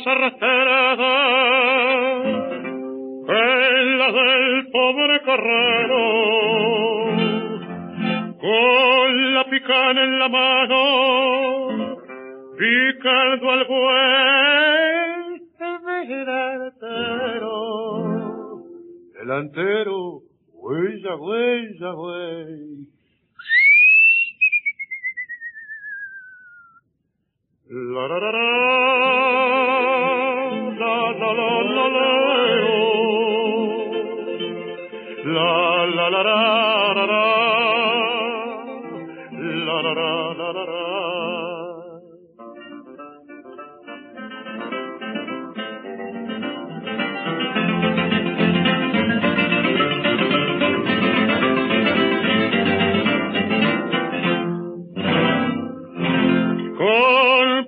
más 0.00 0.06
arrastrada 0.06 1.12
en 3.28 3.98
la 3.98 4.12
del 4.12 4.70
pobre 4.70 5.20
carrero, 5.24 5.98
con 8.40 9.34
la 9.34 9.44
picana 9.50 10.04
en 10.04 10.18
la 10.18 10.28
mano, 10.28 11.96
picando 12.58 13.50
al 13.50 13.66
buen 13.66 15.40
delantero. 16.08 17.50
Delantero, 19.14 20.22
huella, 20.54 21.16
huella, 21.16 21.94
huella. 21.94 22.86
La 27.72 28.08
la 28.08 28.18
la 28.18 28.32
la 28.32 29.79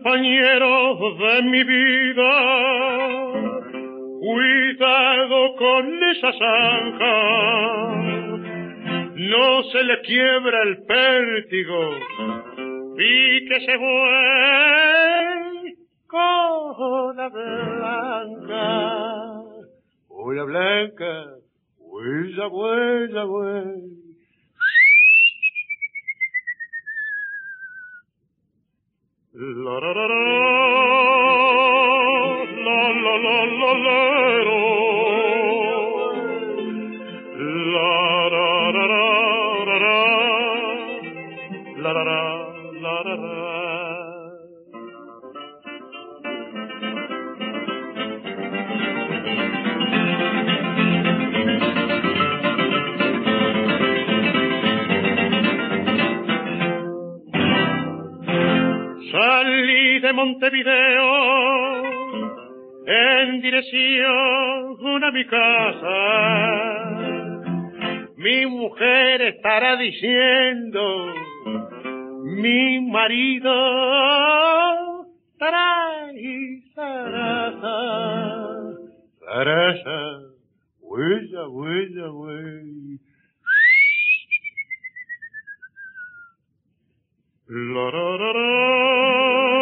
compañero 0.02 0.96
de 1.18 1.42
mi 1.42 1.64
vida 1.64 2.91
con 4.78 6.02
esa 6.02 6.32
zanja, 6.32 7.22
no 9.14 9.62
se 9.64 9.82
le 9.84 10.00
quiebra 10.02 10.62
el 10.62 10.82
pértigo 10.84 11.96
y 12.98 13.48
que 13.48 13.60
se 13.66 13.76
vuelve 13.76 15.76
con 16.06 17.16
la 17.16 17.28
blanca. 17.28 19.42
Hola 20.08 20.44
blanca, 20.44 21.26
huella, 21.78 22.48
huella, 22.48 23.26
huella. 23.26 23.82
La 29.34 29.48
la 29.48 29.80
la 29.80 29.82
la 29.82 29.96
la 32.52 32.92
la 33.02 33.02
la 33.02 33.14
la 33.16 33.46
la 33.46 33.74
la 33.74 34.71
Montevideo 60.24 61.10
en 62.86 63.40
dirección 63.40 65.02
a 65.02 65.10
mi 65.10 65.24
casa. 65.26 65.98
Mi 68.18 68.46
mujer 68.46 69.20
estará 69.22 69.76
diciendo, 69.78 71.12
mi 72.36 72.88
marido 72.88 73.52
trae 75.38 76.62
zaraza. 76.72 77.78
Zaraza, 79.26 80.20
huella, 80.82 81.48
huella, 81.48 82.12
huella. 82.12 82.98
La 87.48 87.90
la 87.90 88.16
la 88.16 88.32
la 88.32 89.61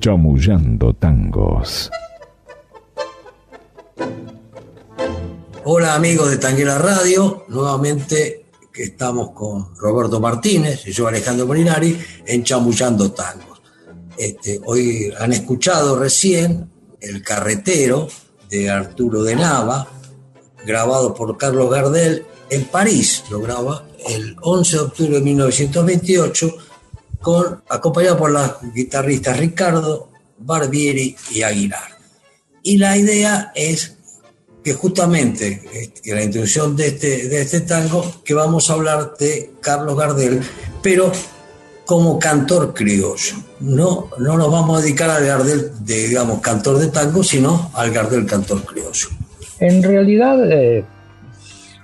Chamullando 0.00 0.94
tangos. 0.94 1.90
Hola 5.64 5.94
amigos 5.94 6.30
de 6.30 6.38
Tanguera 6.38 6.78
Radio, 6.78 7.44
nuevamente 7.48 8.46
estamos 8.74 9.32
con 9.32 9.76
Roberto 9.76 10.18
Martínez 10.18 10.86
y 10.86 10.92
yo 10.92 11.06
Alejandro 11.06 11.46
Molinari 11.46 11.98
en 12.24 12.42
Chamullando 12.42 13.12
Tangos. 13.12 13.60
Este, 14.16 14.58
hoy 14.64 15.12
han 15.20 15.34
escuchado 15.34 15.98
recién 15.98 16.70
El 16.98 17.22
Carretero 17.22 18.08
de 18.48 18.70
Arturo 18.70 19.22
de 19.22 19.36
Nava, 19.36 19.86
grabado 20.64 21.12
por 21.12 21.36
Carlos 21.36 21.70
Gardel 21.70 22.24
en 22.48 22.64
París, 22.64 23.24
lo 23.30 23.40
graba 23.40 23.86
el 24.08 24.34
11 24.40 24.76
de 24.76 24.82
octubre 24.82 25.14
de 25.16 25.20
1928, 25.20 26.56
con, 27.20 27.62
acompañado 27.68 28.16
por 28.16 28.30
los 28.30 28.50
guitarristas 28.74 29.38
Ricardo, 29.38 30.10
Barbieri 30.38 31.16
y 31.30 31.42
Aguilar. 31.42 31.98
Y 32.62 32.78
la 32.78 32.96
idea 32.96 33.52
es 33.54 33.96
que 34.62 34.74
justamente 34.74 35.62
en 36.04 36.14
la 36.14 36.22
introducción 36.22 36.76
de 36.76 36.88
este, 36.88 37.28
de 37.28 37.40
este 37.40 37.60
tango, 37.60 38.04
que 38.24 38.34
vamos 38.34 38.68
a 38.68 38.74
hablar 38.74 39.14
de 39.18 39.52
Carlos 39.60 39.96
Gardel, 39.96 40.40
pero 40.82 41.10
como 41.86 42.18
cantor 42.18 42.72
criollo. 42.72 43.36
No, 43.60 44.10
no 44.18 44.36
nos 44.36 44.52
vamos 44.52 44.78
a 44.78 44.82
dedicar 44.82 45.10
al 45.10 45.26
Gardel, 45.26 45.72
de, 45.84 46.08
digamos, 46.08 46.40
cantor 46.40 46.78
de 46.78 46.88
tango, 46.88 47.24
sino 47.24 47.70
al 47.74 47.90
Gardel 47.90 48.26
cantor 48.26 48.62
criollo. 48.64 49.08
En 49.58 49.82
realidad, 49.82 50.38
eh, 50.50 50.84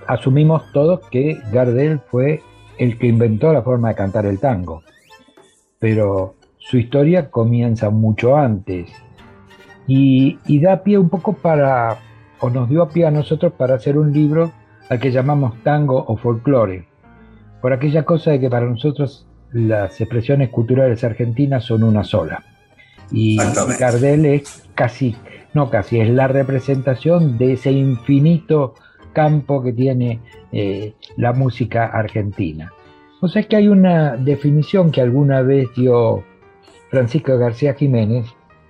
asumimos 0.06 0.62
todos 0.72 1.00
que 1.10 1.40
Gardel 1.52 2.00
fue 2.10 2.42
el 2.78 2.98
que 2.98 3.06
inventó 3.06 3.52
la 3.52 3.62
forma 3.62 3.88
de 3.88 3.94
cantar 3.96 4.26
el 4.26 4.38
tango, 4.38 4.82
pero 5.86 6.34
su 6.58 6.78
historia 6.78 7.30
comienza 7.30 7.90
mucho 7.90 8.36
antes 8.36 8.90
y, 9.86 10.36
y 10.44 10.60
da 10.60 10.82
pie 10.82 10.98
un 10.98 11.08
poco 11.10 11.34
para 11.34 11.98
o 12.40 12.50
nos 12.50 12.68
dio 12.68 12.82
a 12.82 12.88
pie 12.88 13.06
a 13.06 13.12
nosotros 13.12 13.52
para 13.52 13.76
hacer 13.76 13.96
un 13.96 14.12
libro 14.12 14.50
al 14.88 14.98
que 14.98 15.12
llamamos 15.12 15.62
tango 15.62 16.04
o 16.08 16.16
folclore, 16.16 16.88
por 17.62 17.72
aquella 17.72 18.04
cosa 18.04 18.32
de 18.32 18.40
que 18.40 18.50
para 18.50 18.66
nosotros 18.66 19.28
las 19.52 20.00
expresiones 20.00 20.48
culturales 20.48 21.04
argentinas 21.04 21.62
son 21.62 21.84
una 21.84 22.02
sola. 22.02 22.42
Y 23.12 23.38
Gardel 23.78 24.26
es 24.26 24.68
casi, 24.74 25.14
no 25.54 25.70
casi, 25.70 26.00
es 26.00 26.10
la 26.10 26.26
representación 26.26 27.38
de 27.38 27.52
ese 27.52 27.70
infinito 27.70 28.74
campo 29.12 29.62
que 29.62 29.72
tiene 29.72 30.18
eh, 30.50 30.94
la 31.16 31.32
música 31.32 31.86
argentina. 31.86 32.72
O 33.20 33.28
sea 33.28 33.42
que 33.42 33.56
hay 33.56 33.68
una 33.68 34.16
definición 34.16 34.90
que 34.90 35.00
alguna 35.00 35.42
vez 35.42 35.68
dio 35.74 36.22
Francisco 36.90 37.38
García 37.38 37.74
Jiménez, 37.74 38.26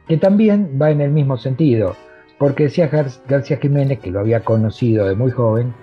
que 0.07 0.17
también 0.17 0.79
va 0.81 0.91
en 0.91 1.01
el 1.01 1.11
mismo 1.11 1.37
sentido, 1.37 1.97
porque 2.39 2.65
decía 2.65 2.89
García 3.29 3.57
Jiménez, 3.57 3.99
que 3.99 4.11
lo 4.11 4.21
había 4.21 4.41
conocido 4.41 5.07
de 5.07 5.17
muy 5.17 5.31
joven, 5.31 5.75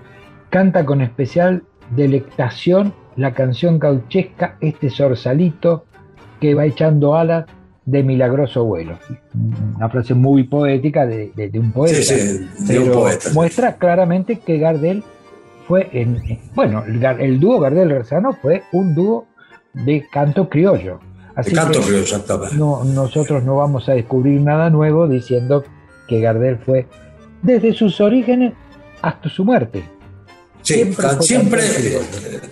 canta 0.50 0.86
con 0.86 1.02
especial 1.02 1.64
delectación 1.96 2.94
la 3.16 3.34
canción 3.34 3.80
gauchesca 3.80 4.58
Este 4.62 4.90
Sorsalito 4.90 5.86
que 6.40 6.56
va 6.56 6.66
echando 6.66 7.16
alas 7.16 7.46
de 7.86 8.04
milagroso 8.04 8.64
vuelo. 8.64 8.98
Una 9.76 9.90
frase 9.90 10.14
muy 10.14 10.44
poética 10.44 11.06
de, 11.06 11.32
un 11.56 11.72
poeta. 11.72 12.14
pero 12.68 13.08
muestra 13.34 13.76
claramente 13.76 14.40
que 14.40 14.58
Gardel 14.58 15.04
fue 15.68 15.90
en, 15.94 16.22
bueno, 16.56 16.84
el, 16.86 17.40
dúo 17.40 17.60
Gardel 17.60 17.90
Rezano 17.90 18.34
fue 18.34 18.64
un 18.72 18.96
dúo 18.96 19.28
de 19.74 20.08
canto 20.12 20.50
criollo. 20.50 21.00
Así 21.36 21.52
de 21.52 21.56
canto 21.56 21.82
criollo, 21.82 22.02
exactamente. 22.02 22.56
No, 22.56 22.84
nosotros 22.84 23.44
no 23.44 23.56
vamos 23.58 23.90
a 23.90 23.94
descubrir 23.94 24.42
nada 24.42 24.70
nuevo 24.70 25.08
diciendo 25.08 25.64
que 26.08 26.22
Gardel 26.22 26.58
fue 26.58 26.88
desde 27.42 27.74
sus 27.74 28.00
orígenes 28.02 28.54
hasta 29.02 29.30
su 29.30 29.44
muerte. 29.44 29.84
Sí, 30.64 30.96
siempre, 31.20 31.62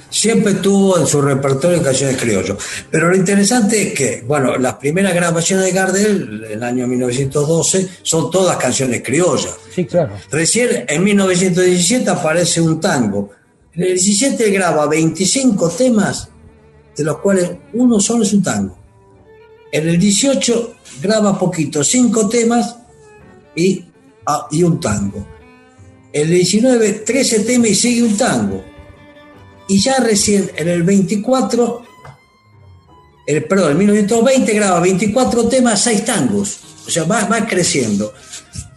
siempre, 0.10 0.54
tuvo 0.56 1.00
en 1.00 1.08
su 1.08 1.22
repertorio 1.22 1.82
canciones 1.82 2.18
criollo. 2.18 2.58
Pero 2.90 3.10
lo 3.10 3.16
interesante 3.16 3.82
es 3.82 3.94
que, 3.94 4.24
bueno, 4.28 4.58
las 4.58 4.76
primeras 4.76 5.14
grabaciones 5.16 5.66
de 5.66 5.72
Gardel, 5.72 6.44
el 6.52 6.62
año 6.62 6.88
1912, 6.88 7.88
son 8.04 8.30
todas 8.30 8.58
canciones 8.58 9.02
criollas. 9.02 9.56
Sí, 9.74 9.86
claro. 9.86 10.14
Recién 10.30 10.86
en 10.90 11.04
1917 11.04 12.10
aparece 12.10 12.60
un 12.60 12.82
tango. 12.82 13.30
En 13.74 13.84
el 13.84 13.94
17 13.94 14.52
graba 14.52 14.88
25 14.88 15.70
temas, 15.70 16.28
de 16.98 17.04
los 17.06 17.20
cuales 17.20 17.50
uno 17.74 18.02
solo 18.02 18.24
es 18.24 18.34
un 18.34 18.44
tango. 18.44 18.78
En 19.72 19.88
el 19.88 19.98
18 19.98 20.74
graba 21.02 21.40
poquito, 21.40 21.82
5 21.82 22.28
temas 22.28 22.76
y, 23.56 23.86
ah, 24.26 24.48
y 24.52 24.64
un 24.64 24.82
tango 24.82 25.26
el 26.14 26.30
19, 26.30 26.92
13 26.92 27.40
temas 27.42 27.70
y 27.70 27.76
sigue 27.76 28.04
un 28.04 28.18
tango. 28.18 28.64
Y 29.68 29.80
ya 29.80 30.00
recién 30.00 30.52
en 30.56 30.68
el 30.68 30.84
24, 30.84 31.84
el, 33.28 33.44
perdón, 33.46 33.72
en 33.72 33.78
1920 33.78 34.54
graba 34.54 34.80
24 34.82 35.48
temas, 35.48 35.82
6 35.82 36.06
tangos. 36.06 36.60
O 36.86 36.90
sea, 36.90 37.04
va, 37.04 37.26
va 37.26 37.46
creciendo. 37.46 38.14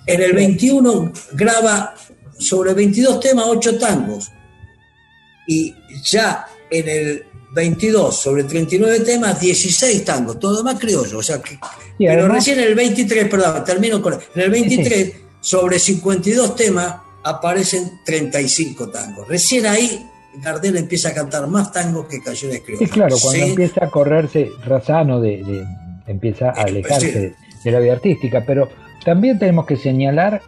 En 0.07 0.23
el 0.23 0.33
21 0.35 1.13
graba 1.33 1.95
sobre 2.39 2.75
22 2.75 3.21
temas, 3.21 3.47
8 3.49 3.79
tangos. 3.79 4.31
Y 5.49 5.75
ya 6.05 6.47
en 6.71 6.89
el 6.89 7.25
22 7.55 8.21
sobre 8.21 8.45
39 8.45 9.01
temas, 9.01 9.41
16 9.41 10.05
tangos, 10.05 10.39
todo 10.39 10.63
más 10.63 10.79
criollo. 10.79 11.19
O 11.19 11.23
sea, 11.23 11.41
que, 11.41 11.59
pero 11.99 12.29
recién 12.29 12.59
en 12.59 12.67
el 12.67 12.75
23, 12.75 13.29
perdón, 13.29 13.65
termino 13.65 14.03
con. 14.03 14.15
En 14.15 14.43
el 14.43 14.51
23, 14.51 15.13
sobre 15.41 15.79
52 15.79 16.57
temas, 16.57 16.97
aparecen 17.25 18.01
35 18.05 18.91
tangos. 18.91 19.27
Recién 19.27 19.67
ahí 19.67 20.07
Gardel 20.37 20.77
empieza 20.77 21.11
a 21.11 21.15
cantar 21.15 21.47
más 21.49 21.73
tangos 21.73 22.07
que 22.07 22.21
canciones 22.21 22.61
criollas. 22.61 22.89
Sí, 22.89 22.95
claro, 22.95 23.17
cuando 23.21 23.45
empieza 23.45 23.85
a 23.85 23.91
correrse 23.91 24.51
Razano, 24.65 25.21
de, 25.21 25.67
empieza 26.07 26.51
a 26.51 26.63
alejarse 26.63 27.35
de 27.65 27.71
la 27.71 27.79
vida 27.81 27.93
artística, 27.95 28.45
pero 28.47 28.69
también 29.05 29.39
tenemos 29.39 29.67
que 29.67 29.77
señalar 29.77 30.43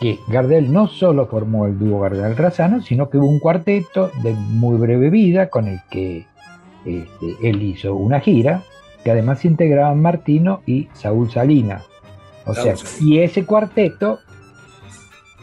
que 0.00 0.18
Gardel 0.28 0.72
no 0.72 0.88
solo 0.88 1.26
formó 1.26 1.66
el 1.66 1.78
dúo 1.78 2.00
Gardel-Razano, 2.00 2.82
sino 2.82 3.08
que 3.08 3.18
hubo 3.18 3.28
un 3.28 3.38
cuarteto 3.38 4.10
de 4.22 4.32
muy 4.32 4.76
breve 4.76 5.10
vida 5.10 5.48
con 5.48 5.68
el 5.68 5.80
que 5.90 6.26
este, 6.84 7.36
él 7.42 7.62
hizo 7.62 7.94
una 7.94 8.20
gira, 8.20 8.64
que 9.04 9.10
además 9.10 9.44
integraban 9.44 10.00
Martino 10.00 10.62
y 10.66 10.88
Saúl 10.94 11.30
Salina. 11.30 11.82
O 12.46 12.54
sea, 12.54 12.74
y 13.00 13.20
ese 13.20 13.44
cuarteto 13.44 14.18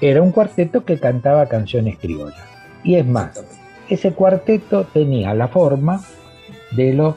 era 0.02 0.22
un 0.22 0.32
cuarteto 0.32 0.86
que 0.86 1.00
cantaba 1.00 1.48
canciones 1.48 1.98
criollas. 1.98 2.44
Y 2.84 2.96
es 2.96 3.06
más, 3.06 3.44
ese 3.90 4.14
cuarteto 4.14 4.86
tenía 4.86 5.34
la 5.34 5.48
forma 5.48 6.02
de 6.72 6.94
los 6.94 7.16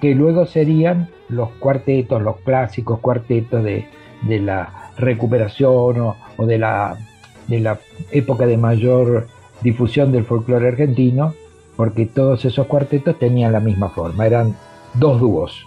que 0.00 0.14
luego 0.14 0.46
serían 0.46 1.10
los 1.28 1.50
cuartetos, 1.58 2.22
los 2.22 2.38
clásicos 2.38 3.00
cuartetos 3.00 3.62
de, 3.62 3.86
la 4.28 4.92
recuperación 4.96 6.00
o, 6.00 6.46
de, 6.46 6.58
la, 6.58 6.98
de 7.46 7.60
la 7.60 7.78
época 8.10 8.46
de 8.46 8.56
mayor 8.56 9.28
difusión 9.60 10.12
del 10.12 10.24
folclore 10.24 10.68
argentino, 10.68 11.34
porque 11.76 12.06
todos 12.06 12.44
esos 12.44 12.66
cuartetos 12.66 13.18
tenían 13.18 13.52
la 13.52 13.60
misma 13.60 13.90
forma, 13.90 14.26
eran 14.26 14.56
dos 14.94 15.20
dúos. 15.20 15.66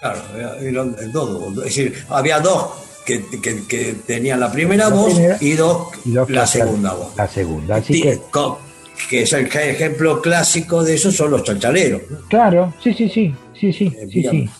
Claro, 0.00 0.20
eran 0.60 0.94
dos 1.12 1.30
dúos, 1.30 1.58
es 1.58 1.64
decir, 1.64 1.94
había 2.10 2.38
dos 2.40 2.93
que, 3.04 3.22
que, 3.68 3.94
tenían 4.06 4.40
la 4.40 4.50
primera 4.50 4.88
voz 4.88 5.20
y 5.40 5.52
dos 5.52 5.88
la, 6.06 6.46
segunda 6.46 6.94
voz. 6.94 7.16
La 7.16 7.28
segunda, 7.28 7.76
así 7.76 8.00
que... 8.00 8.18
Que 9.08 9.22
es 9.22 9.32
el 9.32 9.46
ejemplo 9.46 10.22
clásico 10.22 10.84
de 10.84 10.94
eso 10.94 11.10
son 11.10 11.32
los 11.32 11.42
chachaleros. 11.42 12.02
Claro, 12.28 12.72
sí, 12.80 12.94
sí, 12.94 13.08
sí, 13.08 13.34
sí, 13.52 13.72
sí, 13.72 13.86
eh, 13.86 14.06
sí, 14.08 14.22
sí. 14.22 14.50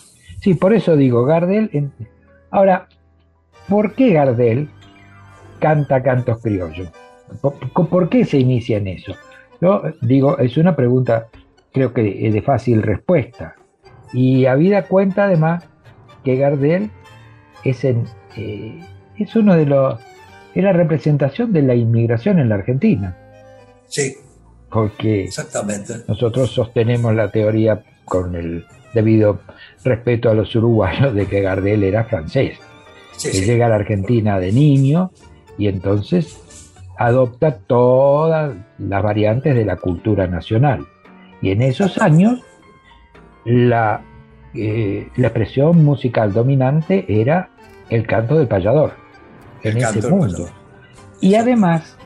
Sí, 0.41 0.53
por 0.53 0.73
eso 0.73 0.95
digo, 0.95 1.25
Gardel... 1.25 1.91
Ahora, 2.51 2.87
¿por 3.67 3.93
qué 3.95 4.11
Gardel 4.11 4.69
canta 5.59 6.03
cantos 6.03 6.41
criollos? 6.41 6.89
¿Por, 7.41 8.09
qué 8.09 8.25
se 8.25 8.37
inicia 8.37 8.77
en 8.77 8.87
eso? 8.87 9.15
Yo 9.61 9.83
digo, 10.01 10.37
es 10.37 10.57
una 10.57 10.75
pregunta 10.75 11.27
creo 11.75 11.93
que 11.93 12.03
de 12.03 12.41
fácil 12.41 12.81
respuesta. 12.81 13.55
Y 14.13 14.45
habida 14.45 14.87
cuenta 14.87 15.25
además 15.25 15.65
que 16.23 16.37
Gardel 16.37 16.89
es 17.63 17.83
en, 17.83 18.05
eh, 18.37 18.79
es 19.17 19.35
uno 19.35 19.55
de 19.55 19.65
los 19.65 19.99
es 20.53 20.63
la 20.63 20.71
representación 20.71 21.51
de 21.51 21.61
la 21.61 21.75
inmigración 21.75 22.39
en 22.39 22.49
la 22.49 22.55
Argentina. 22.55 23.15
Sí. 23.87 24.15
Porque 24.69 25.25
exactamente. 25.25 25.93
nosotros 26.07 26.51
sostenemos 26.51 27.13
la 27.13 27.29
teoría 27.29 27.83
con 28.05 28.35
el 28.35 28.65
debido 28.93 29.41
respeto 29.83 30.29
a 30.29 30.33
los 30.33 30.55
uruguayos 30.55 31.13
de 31.13 31.27
que 31.27 31.41
Gardel 31.41 31.83
era 31.83 32.05
francés. 32.05 32.57
que 33.21 33.41
llega 33.41 33.65
a 33.65 33.69
la 33.69 33.75
Argentina 33.75 34.39
de 34.39 34.51
niño 34.51 35.11
y 35.57 35.67
entonces 35.67 36.41
adopta 36.97 37.57
todas 37.57 38.55
las 38.77 39.03
variantes 39.03 39.55
de 39.55 39.65
la 39.65 39.75
cultura 39.75 40.27
nacional. 40.27 40.85
Y 41.41 41.51
en 41.51 41.61
esos 41.61 41.97
años 41.97 42.41
la, 43.43 44.01
eh, 44.53 45.09
la 45.17 45.27
expresión 45.27 45.83
musical 45.83 46.33
dominante 46.33 47.05
era 47.07 47.49
el 47.89 48.05
canto 48.07 48.37
del 48.37 48.47
payador 48.47 48.93
en 49.63 49.77
ese 49.77 50.09
mundo. 50.09 50.49
Y 51.21 51.35
además, 51.35 51.97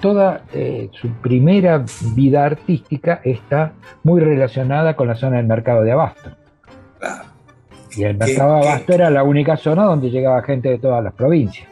toda 0.00 0.42
eh, 0.52 0.90
su 0.92 1.08
primera 1.20 1.84
vida 2.14 2.44
artística 2.44 3.20
está 3.24 3.72
muy 4.02 4.20
relacionada 4.20 4.96
con 4.96 5.08
la 5.08 5.14
zona 5.14 5.36
del 5.36 5.46
mercado 5.46 5.82
de 5.82 5.92
Abasto. 5.92 6.30
Y 7.94 8.04
el 8.04 8.16
mercado 8.16 8.56
de 8.56 8.68
Abasto 8.68 8.92
era 8.94 9.10
la 9.10 9.22
única 9.22 9.56
zona 9.56 9.84
donde 9.84 10.10
llegaba 10.10 10.42
gente 10.42 10.70
de 10.70 10.78
todas 10.78 11.02
las 11.04 11.12
provincias. 11.12 11.68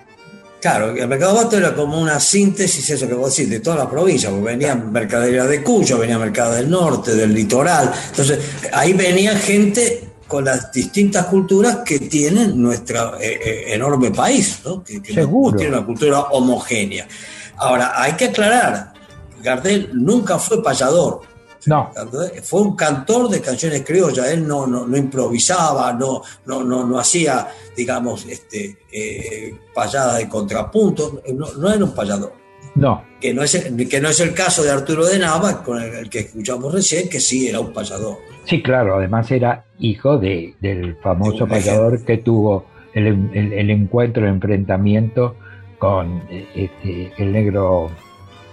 Claro, 0.60 0.90
el 0.90 1.08
mercado 1.08 1.32
de 1.32 1.38
Abasto 1.38 1.56
era 1.56 1.74
como 1.74 1.98
una 1.98 2.20
síntesis, 2.20 2.90
eso 2.90 3.08
que 3.08 3.14
vos 3.14 3.34
decís, 3.34 3.50
de 3.50 3.60
todas 3.60 3.78
las 3.78 3.88
provincias, 3.88 4.30
porque 4.30 4.46
venían 4.46 4.92
mercaderías 4.92 5.48
de 5.48 5.62
Cuyo, 5.62 5.98
venía 5.98 6.18
mercado 6.18 6.54
del 6.54 6.68
norte, 6.68 7.14
del 7.14 7.32
litoral. 7.32 7.90
Entonces, 8.10 8.68
ahí 8.72 8.92
venía 8.92 9.34
gente 9.36 10.09
con 10.30 10.44
las 10.44 10.70
distintas 10.70 11.26
culturas 11.26 11.78
que 11.84 11.98
tiene 11.98 12.46
nuestro 12.46 13.18
eh, 13.20 13.40
eh, 13.44 13.74
enorme 13.74 14.12
país, 14.12 14.60
¿no? 14.64 14.84
que, 14.84 15.00
no, 15.00 15.52
tiene 15.56 15.76
una 15.76 15.84
cultura 15.84 16.20
homogénea. 16.20 17.08
Ahora, 17.56 18.00
hay 18.00 18.12
que 18.12 18.26
aclarar, 18.26 18.92
Gardel 19.42 19.90
nunca 19.92 20.38
fue 20.38 20.62
payador. 20.62 21.22
No. 21.66 21.90
Fue 22.44 22.60
un 22.60 22.76
cantor 22.76 23.28
de 23.28 23.40
canciones 23.40 23.84
criollas, 23.84 24.28
él 24.28 24.46
no, 24.46 24.68
no, 24.68 24.96
improvisaba, 24.96 25.92
no, 25.94 26.22
no, 26.46 26.62
no, 26.62 26.98
hacía, 26.98 27.48
digamos, 27.76 28.24
este, 28.26 28.78
eh, 28.92 29.58
payada 29.74 30.16
de 30.16 30.28
contrapunto, 30.28 31.22
no, 31.34 31.72
era 31.72 31.84
un 31.84 31.92
payador. 31.92 32.32
No. 32.74 33.04
Que 33.20 33.34
no, 33.34 33.42
es 33.42 33.54
el, 33.54 33.88
que 33.88 34.00
no 34.00 34.08
es 34.08 34.20
el 34.20 34.32
caso 34.32 34.62
de 34.62 34.70
Arturo 34.70 35.04
de 35.06 35.18
Nava, 35.18 35.62
con 35.62 35.82
el, 35.82 36.08
que 36.08 36.20
escuchamos 36.20 36.72
recién, 36.72 37.08
que 37.08 37.20
sí 37.20 37.48
era 37.48 37.60
un 37.60 37.72
payador. 37.72 38.18
Sí, 38.44 38.62
claro, 38.62 38.96
además 38.96 39.30
era 39.30 39.64
hijo 39.78 40.18
de, 40.18 40.54
del 40.60 40.96
famoso 40.96 41.46
payador 41.46 42.04
que 42.04 42.18
tuvo 42.18 42.66
el, 42.94 43.70
encuentro, 43.70 44.24
el 44.24 44.34
enfrentamiento 44.34 45.36
con 45.78 46.22
este, 46.54 47.12
el 47.18 47.32
negro 47.32 47.90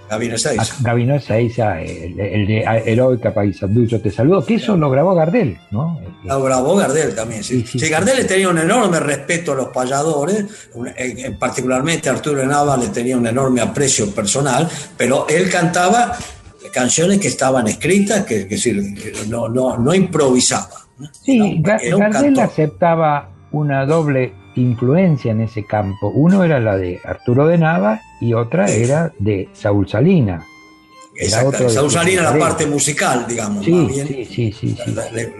Gabino 0.09 0.37
Seiza. 0.37 0.75
Gabino 0.81 1.19
Seiza, 1.19 1.81
el, 1.81 2.19
el, 2.19 2.47
de 2.47 2.59
Heroica 2.85 3.33
Paisanducho, 3.33 4.01
te 4.01 4.11
saludo, 4.11 4.45
que 4.45 4.55
eso 4.55 4.77
lo 4.77 4.89
grabó 4.89 5.13
Gardel, 5.15 5.57
¿no? 5.71 5.99
Lo 6.23 6.41
grabó 6.43 6.75
Gardel 6.75 7.13
también, 7.13 7.43
sí. 7.43 7.65
sí, 7.65 7.89
Gardel 7.89 8.17
le 8.17 8.23
tenía 8.25 8.49
un 8.49 8.57
enorme 8.57 8.99
respeto 8.99 9.53
a 9.53 9.55
los 9.55 9.67
payadores, 9.67 10.69
particularmente 11.39 12.09
Arturo 12.09 12.45
Nava 12.45 12.77
le 12.77 12.87
tenía 12.87 13.17
un 13.17 13.27
enorme 13.27 13.61
aprecio 13.61 14.13
personal, 14.13 14.67
pero 14.95 15.27
él 15.29 15.49
cantaba 15.49 16.17
canciones 16.71 17.19
que 17.19 17.27
estaban 17.27 17.67
escritas, 17.67 18.25
que, 18.25 18.47
que 18.47 18.93
no, 19.27 19.49
no, 19.49 19.77
no 19.77 19.93
improvisaba. 19.93 20.69
Sí, 21.23 21.61
Gardel 21.61 22.39
aceptaba 22.39 23.29
una 23.51 23.85
doble 23.85 24.33
influencia 24.61 25.31
en 25.31 25.41
ese 25.41 25.65
campo. 25.65 26.09
Uno 26.09 26.43
era 26.43 26.59
la 26.59 26.77
de 26.77 26.99
Arturo 27.03 27.47
de 27.47 27.57
Nava 27.57 28.01
y 28.19 28.33
otra 28.33 28.67
era 28.67 29.11
de 29.19 29.49
Saúl 29.53 29.87
Salina. 29.87 30.45
Exacto. 31.15 31.69
Saúl 31.69 31.89
Salina 31.89 32.23
la 32.23 32.37
parte 32.37 32.65
musical, 32.67 33.25
digamos. 33.27 33.65
Sí, 33.65 33.89
sí, 33.89 34.25
sí, 34.25 34.51
sí. 34.53 34.77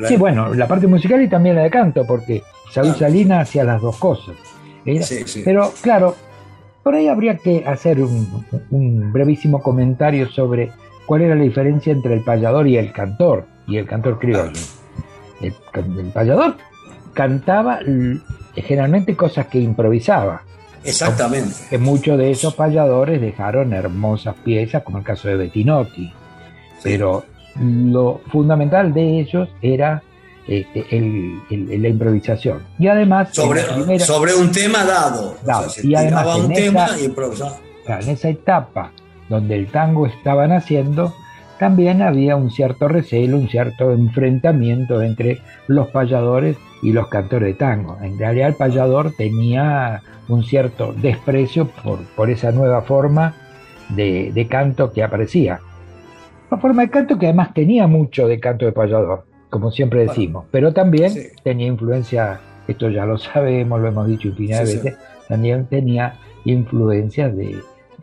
Sí. 0.07 0.17
bueno, 0.17 0.53
la 0.53 0.67
parte 0.67 0.87
musical 0.87 1.21
y 1.21 1.27
también 1.27 1.55
la 1.55 1.63
de 1.63 1.69
canto, 1.69 2.05
porque 2.05 2.41
Saúl 2.71 2.95
Salina 2.95 3.41
hacía 3.41 3.63
las 3.63 3.81
dos 3.81 3.97
cosas. 3.97 4.35
Pero 5.43 5.73
claro, 5.81 6.15
por 6.83 6.95
ahí 6.95 7.07
habría 7.07 7.37
que 7.37 7.63
hacer 7.65 7.99
un, 8.01 9.11
brevísimo 9.11 9.61
comentario 9.61 10.29
sobre 10.29 10.71
cuál 11.05 11.21
era 11.21 11.35
la 11.35 11.43
diferencia 11.43 11.91
entre 11.91 12.13
el 12.13 12.23
payador 12.23 12.67
y 12.67 12.77
el 12.77 12.91
cantor, 12.91 13.45
y 13.67 13.77
el 13.77 13.85
cantor 13.85 14.17
criollo. 14.19 14.59
El, 15.41 15.53
el 15.75 16.11
payador 16.11 16.55
cantaba 17.13 17.79
generalmente 18.61 19.15
cosas 19.15 19.47
que 19.47 19.59
improvisaba. 19.59 20.41
Exactamente. 20.83 21.53
Que 21.69 21.77
muchos 21.77 22.17
de 22.17 22.31
esos 22.31 22.55
payadores 22.55 23.19
dejaron 23.19 23.73
hermosas 23.73 24.35
piezas, 24.43 24.83
como 24.83 24.99
el 24.99 25.03
caso 25.03 25.27
de 25.27 25.35
Bettinotti. 25.35 26.13
Pero 26.83 27.25
lo 27.59 28.21
fundamental 28.31 28.93
de 28.93 29.19
ellos 29.19 29.49
era 29.61 30.01
este, 30.47 30.85
la 31.49 31.87
improvisación. 31.87 32.63
Y 32.79 32.87
además. 32.87 33.29
Sobre, 33.33 33.99
sobre 33.99 34.33
un 34.33 34.51
tema 34.51 34.85
dado. 34.85 35.35
y 35.83 35.95
además, 35.95 36.37
un 36.37 36.53
tema 36.53 36.87
en 37.87 38.09
esa 38.09 38.29
etapa 38.29 38.91
donde 39.29 39.55
el 39.55 39.67
tango 39.67 40.05
estaba 40.05 40.47
naciendo, 40.47 41.13
también 41.59 42.01
había 42.01 42.35
un 42.35 42.51
cierto 42.51 42.87
recelo, 42.87 43.37
un 43.37 43.49
cierto 43.49 43.91
enfrentamiento 43.91 45.01
entre 45.01 45.41
los 45.67 45.87
payadores 45.89 46.55
y 46.81 46.91
los 46.91 47.07
cantores 47.07 47.47
de 47.47 47.53
tango. 47.53 47.97
En 48.01 48.17
realidad 48.17 48.49
el 48.49 48.55
payador 48.55 49.11
tenía 49.11 50.01
un 50.27 50.43
cierto 50.43 50.93
desprecio 50.93 51.67
por, 51.67 51.99
por 52.15 52.29
esa 52.29 52.51
nueva 52.51 52.81
forma 52.81 53.35
de, 53.89 54.47
canto 54.49 54.91
que 54.91 55.03
aparecía. 55.03 55.59
Una 56.51 56.61
forma 56.61 56.81
de 56.83 56.89
canto 56.89 57.17
que 57.17 57.27
además 57.27 57.53
tenía 57.53 57.87
mucho 57.87 58.27
de 58.27 58.39
canto 58.39 58.65
de 58.65 58.71
payador, 58.71 59.25
como 59.49 59.71
siempre 59.71 60.01
decimos, 60.01 60.45
pero 60.51 60.73
también 60.73 61.13
tenía 61.43 61.67
influencia, 61.67 62.39
esto 62.67 62.89
ya 62.89 63.05
lo 63.05 63.17
sabemos, 63.17 63.81
lo 63.81 63.87
hemos 63.87 64.07
dicho 64.07 64.29
infinidad 64.29 64.63
de 64.63 64.75
veces, 64.75 64.97
también 65.27 65.65
tenía 65.65 66.15
influencias 66.45 67.35
de, 67.35 67.57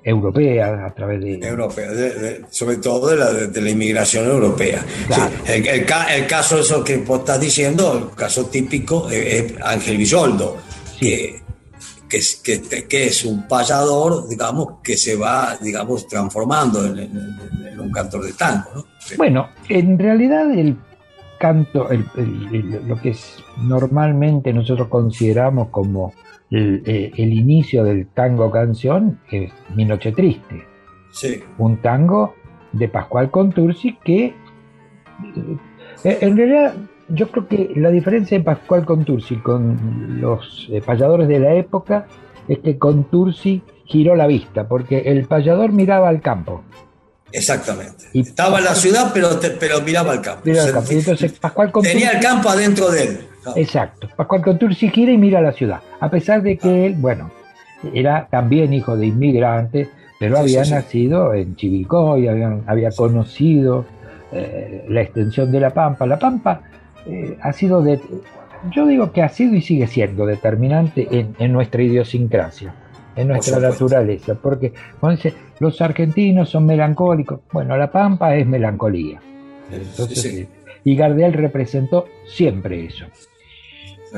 europea 0.04 0.86
a 0.86 0.94
través 0.94 1.20
de... 1.20 1.38
Europea, 1.46 1.88
sobre 2.50 2.76
todo 2.76 3.08
de 3.08 3.16
la, 3.16 3.32
de 3.32 3.60
la 3.60 3.70
inmigración 3.70 4.26
europea. 4.26 4.84
el, 5.46 5.66
el, 5.66 6.26
caso 6.26 6.58
eso 6.58 6.84
que 6.84 6.98
vos 6.98 7.20
estás 7.20 7.40
diciendo, 7.40 8.10
el 8.10 8.16
caso 8.16 8.46
típico 8.46 9.08
es, 9.08 9.54
Ángel 9.62 9.96
Villoldo, 9.96 10.58
que, 11.00 11.42
que, 12.08 12.86
que, 12.86 13.06
es 13.06 13.24
un 13.24 13.48
payador, 13.48 14.28
digamos, 14.28 14.80
que 14.82 14.96
se 14.96 15.16
va, 15.16 15.56
digamos, 15.60 16.06
transformando 16.06 16.84
en, 16.84 17.80
un 17.80 17.90
cantor 17.90 18.24
de 18.24 18.32
tango. 18.34 18.86
Bueno, 19.16 19.48
en 19.68 19.98
realidad 19.98 20.50
el 20.52 20.76
canto, 21.38 21.88
lo 22.86 23.00
que 23.00 23.10
es, 23.10 23.36
normalmente 23.56 24.52
nosotros 24.52 24.88
consideramos 24.88 25.68
como 25.68 26.12
eh, 26.50 27.12
el, 27.16 27.32
inicio 27.32 27.84
del 27.84 28.06
tango 28.06 28.50
canción 28.50 29.18
es 29.30 29.52
Mi 29.74 29.84
Noche 29.84 30.12
Triste. 30.12 30.62
Sí. 31.10 31.42
Un 31.58 31.78
tango 31.78 32.34
de 32.72 32.88
Pascual 32.88 33.30
Contursi 33.30 33.96
que 34.04 34.34
eh, 36.04 36.18
en 36.20 36.36
realidad 36.36 36.74
yo 37.08 37.28
creo 37.28 37.48
que 37.48 37.72
la 37.76 37.90
diferencia 37.90 38.38
de 38.38 38.44
Pascual 38.44 38.84
Contursi 38.84 39.36
con 39.36 40.20
los 40.20 40.68
eh, 40.70 40.82
payadores 40.84 41.28
de 41.28 41.38
la 41.38 41.54
época 41.54 42.06
es 42.48 42.58
que 42.58 42.78
Contursi 42.78 43.62
giró 43.84 44.14
la 44.16 44.26
vista, 44.26 44.68
porque 44.68 44.98
el 45.06 45.26
payador 45.26 45.72
miraba 45.72 46.08
al 46.08 46.20
campo. 46.20 46.62
Exactamente. 47.34 48.04
Estaba 48.14 48.58
en 48.58 48.64
la 48.64 48.74
ciudad, 48.74 49.10
pero, 49.12 49.28
pero 49.58 49.80
miraba 49.82 50.12
al 50.12 50.20
campo. 50.20 50.42
tenía 51.82 52.12
el 52.12 52.20
campo 52.20 52.48
adentro 52.48 52.90
de 52.90 53.02
él. 53.02 53.20
Exacto. 53.56 54.08
Pascual 54.16 54.42
Contursi 54.42 54.88
gira 54.88 55.12
y 55.12 55.18
mira 55.18 55.40
la 55.40 55.52
ciudad. 55.52 55.80
A 56.00 56.08
pesar 56.08 56.42
de 56.42 56.56
que 56.56 56.86
él, 56.86 56.94
bueno, 56.94 57.30
era 57.92 58.28
también 58.30 58.72
hijo 58.72 58.96
de 58.96 59.06
inmigrantes, 59.06 59.88
pero 60.18 60.38
había 60.38 60.64
nacido 60.64 61.34
en 61.34 61.56
Chivilcoy, 61.56 62.28
había, 62.28 62.56
había 62.66 62.90
conocido 62.90 63.84
eh, 64.32 64.84
la 64.88 65.02
extensión 65.02 65.52
de 65.52 65.60
la 65.60 65.70
Pampa. 65.70 66.06
La 66.06 66.18
Pampa 66.18 66.62
eh, 67.06 67.36
ha 67.40 67.52
sido, 67.52 67.82
de, 67.82 68.00
yo 68.70 68.86
digo 68.86 69.12
que 69.12 69.22
ha 69.22 69.28
sido 69.28 69.54
y 69.54 69.60
sigue 69.60 69.86
siendo 69.86 70.26
determinante 70.26 71.06
en, 71.38 71.52
nuestra 71.52 71.82
idiosincrasia, 71.82 72.74
en 73.16 73.28
nuestra 73.28 73.58
naturaleza, 73.58 74.34
porque 74.34 74.72
cuando 75.00 75.16
dice 75.16 75.34
los 75.60 75.80
argentinos 75.80 76.50
son 76.50 76.66
melancólicos, 76.66 77.40
bueno, 77.52 77.76
la 77.76 77.90
Pampa 77.90 78.34
es 78.36 78.46
melancolía. 78.46 79.20
Entonces, 79.70 80.46
y 80.84 80.96
Gardel 80.96 81.32
representó 81.32 82.06
siempre 82.26 82.86
eso. 82.86 83.06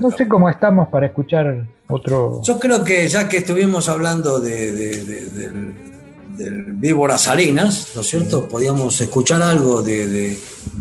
No 0.00 0.10
sé 0.10 0.28
cómo 0.28 0.50
estamos 0.50 0.88
para 0.88 1.06
escuchar 1.06 1.66
otro. 1.88 2.42
Yo 2.42 2.58
creo 2.58 2.84
que 2.84 3.08
ya 3.08 3.28
que 3.28 3.38
estuvimos 3.38 3.88
hablando 3.88 4.40
de, 4.40 4.72
del, 4.72 6.64
Víbora 6.74 7.16
Salinas, 7.16 7.92
¿no 7.94 8.02
es 8.02 8.08
cierto? 8.08 8.46
Podíamos 8.46 9.00
escuchar 9.00 9.40
algo 9.40 9.82
de, 9.82 10.36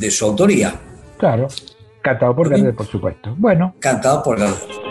su 0.10 0.26
autoría. 0.26 0.76
Claro, 1.18 1.48
cantado 2.02 2.36
por 2.36 2.50
Gardel, 2.50 2.74
por 2.74 2.88
supuesto. 2.88 3.34
Bueno. 3.38 3.76
Cantado 3.80 4.22
por 4.22 4.38
Gardel. 4.38 4.85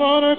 Del 0.00 0.36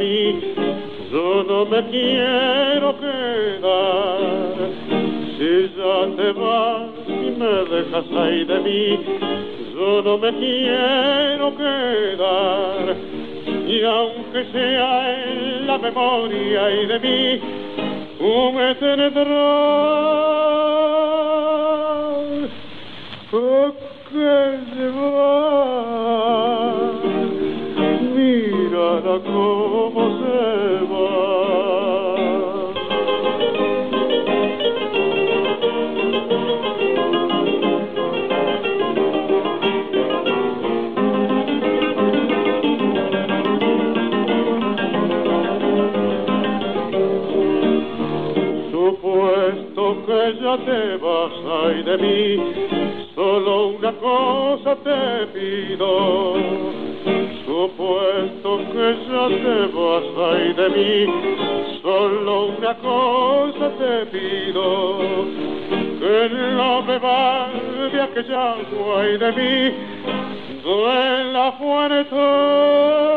yo 0.00 1.44
no 1.44 1.66
me 1.66 1.82
quiero 1.90 2.96
quedar. 2.98 4.54
Si 5.36 5.70
ya 5.76 6.16
te 6.16 6.32
vas 6.32 6.90
y 7.06 7.30
me 7.38 7.64
dejas 7.68 8.04
ahí 8.16 8.44
de 8.44 8.58
mí, 8.60 8.98
yo 9.74 10.02
no 10.02 10.18
me 10.18 10.32
quiero 10.32 11.56
quedar. 11.56 12.96
Y 13.66 13.82
aunque 13.84 14.44
sea 14.52 15.24
en 15.24 15.66
la 15.66 15.78
memoria 15.78 16.70
y 16.70 16.86
de 16.86 16.98
mí, 17.00 17.40
tú 18.18 18.52
me 18.52 18.74
de 51.70 51.96
mí, 51.98 52.36
solo 53.14 53.68
una 53.68 53.92
cosa 53.92 54.76
te 54.76 55.26
pido. 55.28 56.34
Supuesto 57.46 58.58
que 58.72 58.96
ya 59.08 59.28
te 59.28 59.56
vas 59.76 60.56
de 60.56 60.68
mí, 60.76 61.80
solo 61.82 62.46
una 62.58 62.74
cosa 62.74 63.70
te 63.78 64.06
pido. 64.06 64.98
Que 66.00 66.28
no 66.56 66.82
me 66.82 66.98
vaya 66.98 68.08
que 68.14 68.22
ya 68.24 68.56
hay 68.96 69.16
de 69.16 69.32
mí, 69.32 69.74
duela 70.64 71.52
fuerte. 71.52 73.09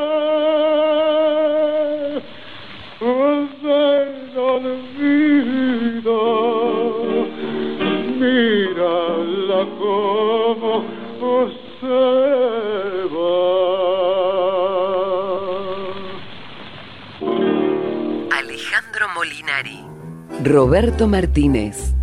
Roberto 20.44 21.08
Martínez. 21.08 21.94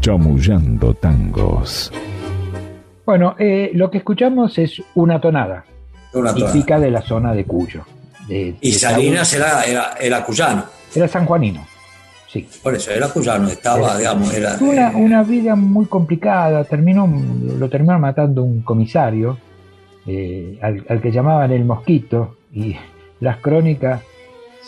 Chamullando 0.00 0.94
tangos. 0.94 1.90
Bueno, 3.04 3.34
eh, 3.38 3.70
lo 3.74 3.90
que 3.90 3.98
escuchamos 3.98 4.58
es 4.58 4.82
una 4.94 5.20
tonada, 5.20 5.64
Una 6.12 6.32
tonada. 6.34 6.52
típica 6.52 6.78
de 6.78 6.90
la 6.90 7.02
zona 7.02 7.32
de 7.32 7.44
Cuyo. 7.44 7.84
de- 8.28 8.56
Y 8.60 8.72
de 8.72 8.78
Salinas 8.78 9.32
era, 9.32 9.62
era, 9.64 9.94
era 10.00 10.24
cuyano. 10.24 10.64
Era 10.94 11.06
sanjuanino, 11.08 11.64
sí. 12.28 12.46
Por 12.62 12.74
eso, 12.74 12.90
era 12.90 13.08
cuyano, 13.08 13.48
estaba, 13.48 13.90
Era- 13.90 13.98
digamos, 13.98 14.34
era. 14.34 14.58
Tuvo 14.58 14.70
una, 14.72 14.90
eh, 14.90 14.96
una 14.96 15.22
vida 15.22 15.54
muy 15.54 15.86
complicada, 15.86 16.64
terminó, 16.64 17.08
lo 17.58 17.68
terminó 17.70 17.98
matando 17.98 18.42
un 18.42 18.62
comisario 18.62 19.38
eh, 20.06 20.58
al, 20.62 20.84
al 20.88 21.00
que 21.00 21.10
llamaban 21.12 21.50
el 21.52 21.64
mosquito 21.64 22.36
y 22.52 22.76
las 23.20 23.38
crónicas 23.38 24.02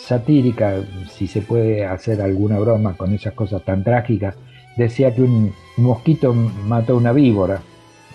satíricas, 0.05 0.83
si 1.15 1.27
se 1.27 1.41
puede 1.41 1.85
hacer 1.85 2.21
alguna 2.21 2.57
broma 2.59 2.95
con 2.95 3.13
esas 3.13 3.33
cosas 3.33 3.63
tan 3.63 3.83
trágicas, 3.83 4.35
decía 4.77 5.13
que 5.13 5.21
un, 5.21 5.53
mosquito 5.77 6.33
mató 6.33 6.97
una 6.97 7.11
víbora. 7.11 7.61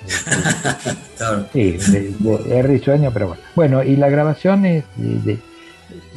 Sí, 1.53 1.79
de- 1.93 2.11
de- 2.19 2.59
es 2.59 2.67
risueño, 2.67 3.11
pero 3.13 3.29
bueno. 3.29 3.43
Bueno, 3.55 3.83
y 3.83 3.97
la 3.97 4.11
grabación 4.11 4.67
es 4.67 4.85
de- 4.97 5.21
de- 5.35 5.39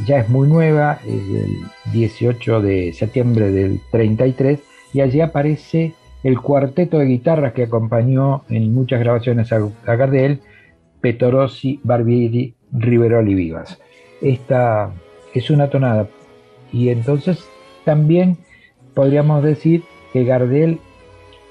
ya 0.05 0.19
es 0.19 0.27
muy 0.29 0.47
nueva, 0.49 0.99
es 1.05 1.27
del 1.33 1.51
18 1.93 2.61
de 2.61 2.91
septiembre 2.93 3.51
del 3.51 3.79
33, 3.91 4.59
y 4.93 5.01
allí 5.01 5.21
aparece 5.21 5.93
el 6.23 6.41
cuarteto 6.41 6.97
de 6.97 7.05
guitarras 7.05 7.53
que 7.53 7.63
acompañó 7.63 8.43
en 8.49 8.73
muchas 8.73 8.99
grabaciones 8.99 9.51
a, 9.53 9.57
a 9.85 9.95
Gardel, 9.95 10.41
Petorossi, 10.99 11.79
Barbieri, 11.83 12.55
Riverol 12.73 13.29
y 13.29 13.35
Vivas. 13.35 13.77
Esta 14.21 14.91
es 15.37 15.49
una 15.49 15.69
tonada, 15.69 16.07
y 16.71 16.89
entonces 16.89 17.39
también 17.85 18.37
podríamos 18.93 19.43
decir 19.43 19.83
que 20.13 20.23
Gardel 20.23 20.79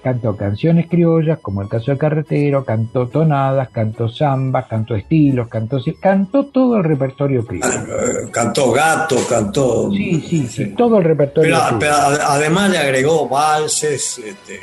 cantó 0.02 0.36
canciones 0.36 0.86
criollas, 0.88 1.40
como 1.40 1.62
el 1.62 1.68
caso 1.68 1.86
del 1.90 1.98
carretero, 1.98 2.64
cantó 2.64 3.08
tonadas, 3.08 3.70
cantó 3.70 4.08
zambas, 4.08 4.66
cantó 4.66 4.94
estilos, 4.94 5.48
cantó, 5.48 5.78
cantó 6.00 6.46
todo 6.46 6.76
el 6.76 6.84
repertorio 6.84 7.44
criollo. 7.44 7.68
Eh, 7.74 8.28
Cantó 8.30 8.70
gato, 8.70 9.16
cantó. 9.28 9.90
Sí, 9.90 10.20
sí, 10.20 10.46
sí, 10.46 10.66
todo 10.76 10.98
el 10.98 11.04
repertorio 11.04 11.52
Pero, 11.56 11.64
criollo. 11.66 11.78
pero 11.80 11.94
a- 11.94 12.34
además 12.34 12.70
le 12.70 12.78
agregó 12.78 13.28
valses, 13.28 14.18
este, 14.18 14.60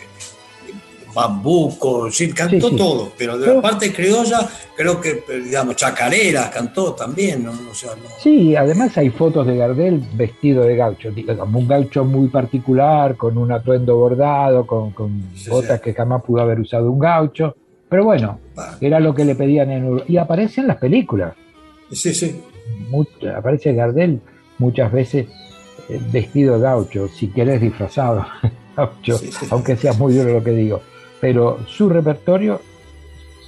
bambuco, 1.13 2.08
cantó 2.36 2.67
Sí, 2.67 2.69
sí. 2.71 2.76
todo. 2.78 3.12
Pero 3.17 3.38
de 3.38 3.56
la 3.56 3.62
parte 3.62 3.93
criolla, 3.93 4.47
creo 4.76 4.99
que, 4.99 5.23
digamos, 5.43 5.76
chacareras 5.76 6.49
cantó 6.49 6.93
también, 6.93 7.43
¿no? 7.43 7.52
O 7.52 7.73
sea, 7.73 7.91
no- 7.95 8.10
Sí, 8.19 8.56
además 8.56 8.97
hay 8.97 9.10
fotos 9.10 9.45
de 9.47 9.58
Gardel 9.58 10.02
vestido 10.13 10.63
de 10.63 10.76
gaucho, 10.76 11.12
digamos, 11.12 11.54
un 11.54 11.67
gaucho 11.67 12.04
muy 12.06 12.28
particular, 12.28 13.15
con 13.15 13.38
un 13.38 13.52
atuendo 13.52 13.95
bordado, 13.97 14.65
con, 14.65 14.91
con 14.91 15.23
Sí, 15.36 15.49
botas 15.49 15.82
que 15.82 15.93
jamás 15.93 16.23
pudo 16.23 16.41
haber 16.41 16.60
usado 16.60 16.91
un 16.91 16.99
gaucho. 16.99 17.56
Pero 17.89 18.06
bueno, 18.06 18.39
era 18.82 18.99
lo 18.99 19.13
que 19.13 19.23
le 19.26 19.36
pedían 19.36 19.69
en 19.71 19.88
Ur- 19.88 20.04
Y 20.08 20.17
aparece 20.17 20.62
en 20.62 20.67
las 20.67 20.78
películas. 20.78 21.34
Sí, 21.91 22.13
sí. 22.13 22.41
Aparece 23.36 23.73
Gardel 23.73 24.21
muchas 24.58 24.91
veces 24.91 25.28
eh, 25.89 25.99
vestido 26.12 26.56
de 26.56 26.62
gaucho, 26.62 27.08
si 27.10 27.28
querés 27.28 27.60
disfrazado 27.62 28.26
gaucho, 28.76 29.19
aunque 29.52 29.76
sea 29.76 29.93
muy 29.93 30.13
duro 30.13 30.34
lo 30.34 30.43
que 30.43 30.52
digo. 30.52 30.82
Pero 31.24 31.66
su 31.70 31.88
repertorio 31.88 32.62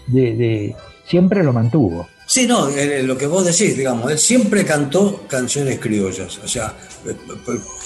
de, 0.07 0.73
siempre 1.05 1.43
lo 1.43 1.51
mantuvo. 1.51 2.07
Sí, 2.25 2.47
no, 2.47 2.69
eh, 2.69 3.03
lo 3.03 3.17
que 3.17 3.27
vos 3.27 3.43
decís, 3.43 3.75
digamos, 3.75 4.09
él 4.09 4.17
siempre 4.17 4.63
cantó 4.63 5.27
canciones 5.27 5.77
criollas, 5.77 6.37
o 6.37 6.47
sea, 6.47 6.73
eh, 7.05 7.13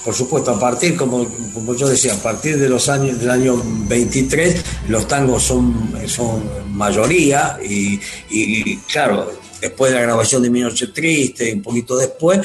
por, 0.06 0.14
supuesto, 0.14 0.52
a 0.52 0.60
partir, 0.60 0.96
como, 0.96 1.28
como 1.56 1.74
yo 1.74 1.88
decía, 1.88 2.14
a 2.14 2.18
partir 2.18 2.60
de 2.60 2.70
los 2.70 2.88
años 2.88 3.20
del 3.20 3.32
año 3.32 3.60
23, 3.88 4.64
los 4.90 5.08
tangos 5.08 5.42
son, 5.42 5.92
son 6.06 6.44
mayoría 6.68 7.58
y, 7.68 8.00
y, 8.30 8.78
claro, 8.82 9.32
después 9.60 9.92
de 9.92 9.98
la 9.98 10.04
grabación 10.04 10.44
de 10.44 10.52
Mi 10.52 10.62
Noche 10.62 10.90
Triste, 10.94 11.52
un 11.52 11.64
poquito 11.64 11.98
después, 11.98 12.42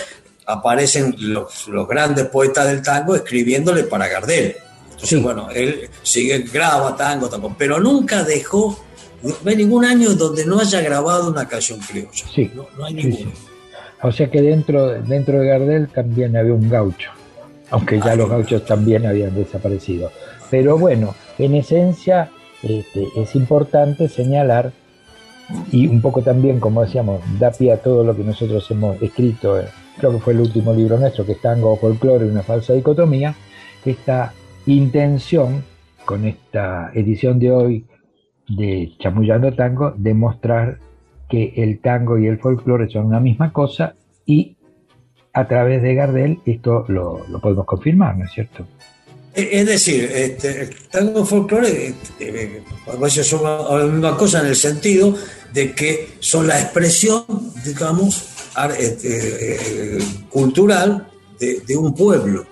aparecen 0.46 1.14
los, 1.18 1.68
los 1.68 1.86
grandes 1.86 2.24
poetas 2.24 2.68
del 2.68 2.80
tango 2.80 3.14
escribiéndole 3.14 3.84
para 3.84 4.08
Gardel. 4.08 4.56
Entonces, 4.94 5.18
Sí. 5.18 5.22
bueno, 5.22 5.48
él 5.54 5.88
sigue, 6.02 6.38
graba 6.52 6.96
tango, 6.96 7.28
tango, 7.28 7.54
pero 7.58 7.78
nunca 7.80 8.22
dejó 8.24 8.78
no 9.22 9.50
hay 9.50 9.56
ningún 9.56 9.84
año 9.86 10.10
donde 10.14 10.44
no 10.44 10.60
haya 10.60 10.82
grabado 10.82 11.30
una 11.30 11.48
canción 11.48 11.78
criolla. 11.80 12.26
Sí. 12.34 12.50
No, 12.54 12.66
no 12.76 12.84
hay 12.84 12.94
ninguno. 12.94 13.30
sí. 13.30 13.38
O 14.02 14.12
sea 14.12 14.30
que 14.30 14.42
dentro, 14.42 15.00
dentro 15.02 15.40
de 15.40 15.46
Gardel 15.46 15.88
también 15.88 16.36
había 16.36 16.52
un 16.52 16.68
gaucho, 16.68 17.10
aunque 17.70 17.98
ya 18.00 18.14
los 18.16 18.28
gauchos 18.28 18.66
también 18.66 19.06
habían 19.06 19.34
desaparecido. 19.34 20.12
Pero 20.50 20.76
bueno, 20.76 21.14
en 21.38 21.54
esencia 21.54 22.30
este, 22.62 23.06
es 23.16 23.34
importante 23.34 24.10
señalar, 24.10 24.72
y 25.72 25.86
un 25.86 26.02
poco 26.02 26.20
también, 26.20 26.60
como 26.60 26.82
decíamos, 26.84 27.22
da 27.38 27.50
pie 27.50 27.72
a 27.72 27.78
todo 27.78 28.04
lo 28.04 28.14
que 28.14 28.24
nosotros 28.24 28.70
hemos 28.70 29.00
escrito, 29.00 29.58
eh, 29.58 29.68
creo 29.98 30.12
que 30.12 30.18
fue 30.18 30.34
el 30.34 30.40
último 30.40 30.74
libro 30.74 30.98
nuestro, 30.98 31.24
que 31.24 31.32
es 31.32 31.40
Tango 31.40 31.72
o 31.72 31.76
Folclore, 31.78 32.26
una 32.26 32.42
falsa 32.42 32.74
dicotomía, 32.74 33.34
esta 33.86 34.34
intención 34.66 35.64
con 36.04 36.26
esta 36.26 36.90
edición 36.94 37.38
de 37.38 37.50
hoy 37.50 37.86
de 38.48 38.92
Chamullando 38.98 39.52
Tango, 39.54 39.94
de 39.96 40.14
mostrar 40.14 40.78
que 41.28 41.54
el 41.56 41.80
tango 41.80 42.18
y 42.18 42.26
el 42.26 42.38
folclore 42.38 42.90
son 42.90 43.06
una 43.06 43.20
misma 43.20 43.52
cosa 43.52 43.94
y 44.26 44.56
a 45.32 45.48
través 45.48 45.82
de 45.82 45.94
Gardel 45.94 46.38
esto 46.46 46.84
lo, 46.88 47.24
podemos 47.40 47.66
confirmar, 47.66 48.16
¿no 48.16 48.24
es 48.24 48.32
cierto? 48.32 48.66
Es 49.34 49.48
es 49.50 49.66
decir, 49.66 50.10
este, 50.14 50.62
el 50.62 50.74
tango 50.90 51.24
folclore 51.24 51.88
este, 51.88 52.58
eh, 52.58 52.62
a 52.86 52.96
veces 52.96 53.26
son 53.26 53.42
la 53.42 53.84
misma 53.86 54.16
cosa 54.16 54.40
en 54.40 54.46
el 54.46 54.56
sentido 54.56 55.14
de 55.52 55.72
que 55.72 56.10
son 56.20 56.46
la 56.46 56.60
expresión, 56.60 57.24
digamos, 57.64 58.28
este, 58.78 59.96
eh, 59.96 59.98
cultural 60.30 61.08
de, 61.40 61.76
un 61.76 61.94
pueblo. 61.94 62.46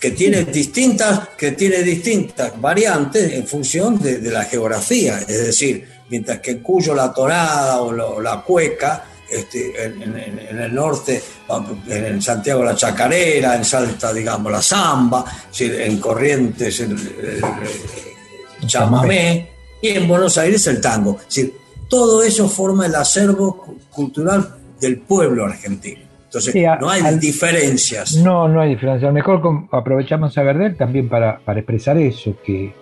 Que 0.00 0.10
tiene 0.10 0.44
distintas, 0.44 1.28
que 1.38 1.52
tiene 1.52 1.78
distintas 1.82 2.60
variantes 2.60 3.32
en 3.32 3.46
función 3.46 3.98
de, 4.00 4.18
la 4.30 4.44
geografía. 4.44 5.18
Es 5.20 5.46
decir, 5.46 5.88
mientras 6.10 6.40
que 6.40 6.52
en 6.52 6.58
Cuyo 6.60 6.94
la 6.94 7.12
tonada 7.12 7.80
o, 7.80 7.92
la- 7.92 8.04
cueca, 8.42 9.04
este, 9.28 9.84
en, 9.84 10.58
el 10.58 10.74
norte, 10.74 11.20
en 11.88 12.22
Santiago 12.22 12.62
la 12.62 12.76
chacarera, 12.76 13.56
en 13.56 13.64
Salta, 13.64 14.12
digamos, 14.12 14.52
la 14.52 14.62
samba, 14.62 15.24
en 15.58 15.98
Corrientes 15.98 16.78
el, 16.80 16.92
el 16.92 18.66
chamamé, 18.66 19.50
y 19.82 19.88
en 19.88 20.06
Buenos 20.08 20.38
Aires 20.38 20.66
el 20.68 20.80
tango. 20.80 21.18
Es 21.28 21.34
todo 21.88 22.22
eso 22.22 22.48
forma 22.48 22.86
el 22.86 22.94
acervo 22.94 23.56
cu- 23.58 23.78
cultural 23.90 24.56
del 24.80 24.98
pueblo 25.00 25.44
argentino. 25.44 26.05
Entonces, 26.36 26.52
Sí, 26.52 26.64
a- 26.64 26.76
no 26.76 26.90
hay 26.90 27.02
al- 27.02 27.18
diferencias. 27.20 28.16
No, 28.16 28.46
no 28.48 28.60
hay 28.60 28.70
diferencia. 28.70 29.08
A 29.08 29.10
lo 29.10 29.14
mejor 29.14 29.40
com- 29.40 29.68
aprovechamos 29.72 30.36
a 30.36 30.42
Gardel 30.42 30.76
también 30.76 31.08
para, 31.08 31.38
para 31.38 31.60
expresar 31.60 31.96
eso, 31.98 32.34
que 32.44 32.72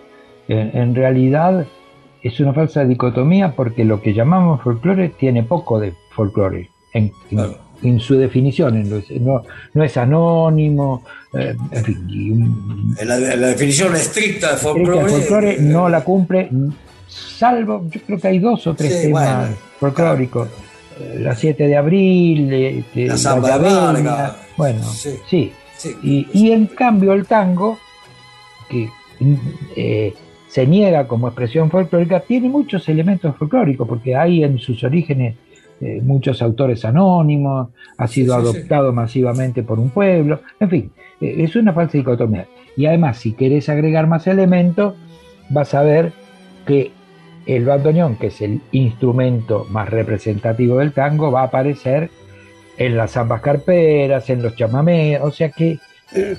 en, 0.49 0.77
en 0.77 0.95
realidad 0.95 1.67
es 2.23 2.41
una 2.41 2.53
falsa 2.53 2.85
dicotomía 2.85 3.53
porque 3.55 3.85
lo 3.85 4.01
que 4.03 4.13
llamamos 4.15 4.63
folclore 4.63 5.11
tiene 5.11 5.43
poco 5.43 5.79
de 5.79 5.93
folclore 6.15 6.71
en, 6.93 7.13
Claro. 7.29 7.57
en 7.83 8.01
su 8.01 8.17
definición. 8.17 8.89
los- 8.91 9.11
no, 9.13 9.43
no 9.75 9.85
es 9.85 9.97
anónimo, 9.97 11.05
eh, 11.39 11.55
en 11.71 11.85
fin, 11.85 12.95
la, 13.05 13.17
definición 13.19 13.95
estricta 13.95 14.53
de 14.53 14.57
folclore. 14.57 15.09
folclore 15.09 15.51
eh, 15.53 15.59
no 15.61 15.89
la 15.89 16.03
cumple, 16.03 16.49
salvo, 17.09 17.87
yo 17.91 18.01
creo 18.07 18.19
que 18.19 18.29
hay 18.29 18.39
dos 18.39 18.67
o 18.67 18.75
tres 18.75 18.95
Sí, 18.97 19.03
temas 19.07 19.39
bueno, 19.39 19.57
folclóricos. 19.81 20.49
La 21.19 21.35
7 21.35 21.67
de 21.67 21.77
abril, 21.77 22.85
La 22.95 23.17
Llavena, 23.17 23.93
Vargas. 23.93 24.37
Bueno, 24.57 24.83
Sí. 24.85 25.11
sí. 25.29 25.53
sí. 25.77 25.97
Y, 26.03 26.27
y 26.33 26.53
en 26.53 26.67
cambio 26.67 27.13
el 27.13 27.27
tango, 27.27 27.79
que 28.69 28.89
eh, 29.77 30.15
se 30.49 30.67
niega 30.67 31.07
como 31.09 31.29
expresión 31.29 31.71
folclórica, 31.71 32.21
tiene 32.21 32.49
muchos 32.49 32.89
elementos 32.89 33.37
folclóricos, 33.37 33.89
porque 33.89 34.15
hay 34.15 34.45
en 34.45 34.59
sus 34.59 34.83
orígenes 34.85 35.37
eh, 35.81 36.01
muchos 36.03 36.41
autores 36.41 36.85
anónimos, 36.85 37.69
ha 37.99 38.07
sido 38.07 38.35
adoptado 38.37 38.93
masivamente 38.93 39.63
por 39.65 39.81
un 39.81 39.91
pueblo, 39.91 40.41
en 40.61 40.71
fin, 40.71 40.93
eh, 41.21 41.35
es 41.39 41.57
una 41.57 41.73
falsa 41.73 41.99
dicotomía. 41.99 42.47
Y 42.77 42.87
además, 42.87 43.19
si 43.19 43.33
querés 43.33 43.69
agregar 43.69 44.07
más 44.07 44.27
elementos, 44.27 44.95
vas 45.51 45.75
a 45.75 45.83
ver 45.83 46.13
que 46.67 46.93
el 47.47 47.65
bandoneón, 47.65 48.17
que 48.17 48.29
es 48.29 48.41
el 48.41 48.61
instrumento 48.73 49.67
más 49.71 49.89
representativo 49.89 50.79
del 50.79 50.93
tango, 50.93 51.31
va 51.31 51.43
a 51.43 51.45
aparecer 51.45 52.11
en 52.77 52.97
las 52.97 53.13
zambas 53.13 53.41
carperas, 53.41 54.29
en 54.31 54.43
los 54.43 54.57
chamamés, 54.57 55.21
o 55.21 55.31
sea 55.31 55.51
que 55.51 55.79
eh, 56.15 56.37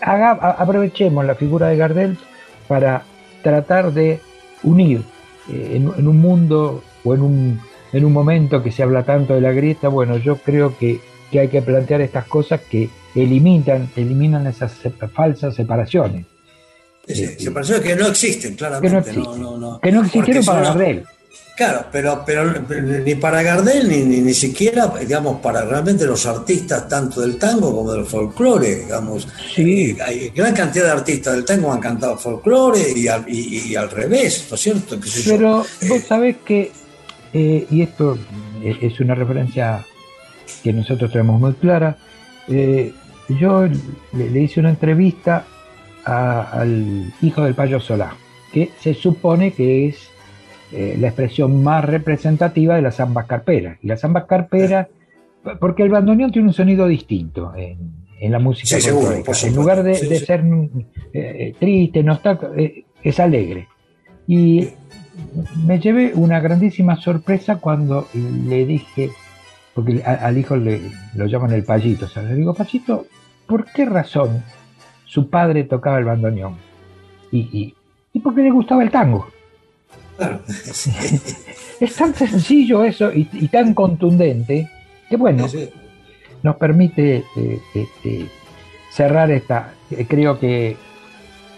aprovechemos 0.00 1.24
la 1.24 1.34
figura 1.34 1.68
de 1.68 1.76
Gardel 1.76 2.18
para 2.68 3.02
tratar 3.42 3.92
de 3.92 4.20
unir 4.62 5.02
eh, 5.50 5.72
en, 5.74 6.08
un 6.08 6.20
mundo 6.20 6.82
o 7.04 7.14
en 7.14 7.22
un, 7.22 7.60
en 7.92 8.04
un 8.04 8.12
momento 8.12 8.62
que 8.62 8.70
se 8.70 8.82
habla 8.82 9.04
tanto 9.04 9.34
de 9.34 9.40
la 9.40 9.52
grieta, 9.52 9.88
bueno, 9.88 10.16
yo 10.16 10.36
creo 10.36 10.76
que, 10.76 11.00
hay 11.32 11.48
que 11.48 11.62
plantear 11.62 12.00
estas 12.00 12.26
cosas 12.26 12.60
que 12.60 12.90
eliminan, 13.16 13.88
eliminan 13.96 14.46
esas 14.46 14.72
falsas 15.12 15.56
separaciones. 15.56 16.26
Separaciones 17.06 17.82
que 17.84 17.96
no 17.96 18.06
existen, 18.06 18.54
claramente. 18.54 19.10
Que 19.10 19.16
no, 19.16 19.80
que 19.80 19.92
no 19.92 20.02
existieron 20.02 20.44
para 20.44 20.60
Gardel. 20.62 21.04
Claro, 21.56 21.86
pero, 21.92 22.24
pero 22.26 22.52
ni 23.04 23.14
para 23.14 23.40
Gardel 23.40 23.88
ni, 23.88 24.20
ni, 24.20 24.34
siquiera, 24.34 24.92
digamos, 24.98 25.40
para 25.40 25.64
realmente 25.64 26.04
los 26.04 26.26
artistas, 26.26 26.88
tanto 26.88 27.20
del 27.20 27.38
tango 27.38 27.72
como 27.72 27.92
del 27.92 28.04
folclore, 28.04 28.74
digamos. 28.74 29.28
Sí. 29.54 29.96
Hay 30.04 30.30
gran 30.30 30.52
cantidad 30.52 30.86
de 30.86 30.90
artistas 30.90 31.34
del 31.34 31.44
tango 31.44 31.72
han 31.72 31.78
cantado 31.78 32.18
folclore 32.18 32.92
y 32.96 33.06
al, 33.06 33.24
y, 33.28 33.76
al 33.76 33.88
revés, 33.88 34.48
¿no 34.50 34.56
es 34.56 34.60
cierto? 34.60 34.98
pero 35.26 35.58
vos 35.58 35.68
eh, 35.82 36.00
sabés 36.00 36.36
que, 36.44 36.72
eh, 37.32 37.66
y 37.70 37.82
esto 37.82 38.18
es 38.64 38.98
una 38.98 39.14
referencia 39.14 39.84
que 40.64 40.72
nosotros 40.72 41.12
tenemos 41.12 41.40
muy 41.40 41.52
clara, 41.54 41.96
eh, 42.48 42.92
yo 43.28 43.68
le, 44.12 44.42
hice 44.42 44.58
una 44.58 44.70
entrevista 44.70 45.46
al 46.04 47.12
hijo 47.22 47.42
del 47.42 47.54
Payo 47.54 47.80
Solá, 47.80 48.16
que 48.52 48.70
se 48.80 48.94
supone 48.94 49.52
que 49.52 49.88
es 49.88 50.10
eh, 50.72 50.96
la 50.98 51.08
expresión 51.08 51.62
más 51.62 51.84
representativa 51.84 52.74
de 52.74 52.82
la 52.82 52.90
zambas 52.90 53.26
carpera. 53.26 53.78
Y 53.82 53.86
la 53.86 53.96
zambas 53.96 54.24
carpera, 54.24 54.88
porque 55.60 55.82
el 55.82 55.90
bandoneón 55.90 56.32
tiene 56.32 56.48
un 56.48 56.54
sonido 56.54 56.86
distinto 56.86 57.52
en, 57.56 58.32
la 58.32 58.38
música. 58.38 58.76
en 58.78 59.54
lugar 59.54 59.82
de, 59.82 59.94
ser 59.94 60.42
eh, 61.12 61.54
triste, 61.58 62.02
nostálgico, 62.02 62.54
eh, 62.56 62.84
es 63.02 63.20
alegre. 63.20 63.68
Y 64.26 64.68
me 65.64 65.78
llevé 65.78 66.12
una 66.14 66.40
grandísima 66.40 66.96
sorpresa 66.96 67.56
cuando 67.56 68.08
le 68.14 68.66
dije, 68.66 69.10
porque 69.74 70.02
al 70.02 70.38
hijo 70.38 70.56
le, 70.56 70.80
lo 71.14 71.26
llaman 71.26 71.52
el 71.52 71.62
payito, 71.62 72.06
o 72.06 72.22
le 72.22 72.34
digo, 72.34 72.54
payito, 72.54 73.06
¿por 73.46 73.66
qué 73.66 73.84
razón 73.84 74.42
su 75.14 75.30
padre 75.30 75.62
tocaba 75.62 75.98
el 75.98 76.04
bandoneón? 76.04 76.56
Y, 77.30 77.38
y, 77.38 77.74
y 78.12 78.18
porque 78.18 78.42
le 78.42 78.50
gustaba 78.50 78.82
el 78.82 78.90
tango. 78.90 79.28
es 81.80 81.94
tan 81.94 82.12
sencillo 82.14 82.84
eso 82.84 83.12
y, 83.12 83.24
tan 83.48 83.74
contundente 83.74 84.68
que 85.08 85.16
bueno, 85.16 85.46
nos 86.42 86.56
permite 86.56 87.24
eh, 87.36 87.60
este, 87.74 88.26
cerrar 88.90 89.30
esta, 89.30 89.74
eh, 89.92 90.04
creo 90.08 90.40
que 90.40 90.76